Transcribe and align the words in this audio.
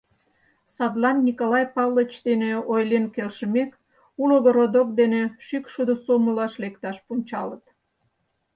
Садлан 0.75 1.17
Николай 1.27 1.65
Павлович 1.75 2.11
дене 2.27 2.51
ойлен 2.73 3.05
келшымек, 3.15 3.71
уло 4.21 4.37
городок 4.47 4.87
дене 4.99 5.21
шӱкшудо 5.45 5.93
сомылаш 6.05 6.53
лекташ 6.63 6.97
пунчалыт. 7.05 7.63